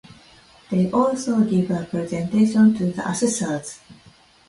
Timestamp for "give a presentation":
1.43-2.73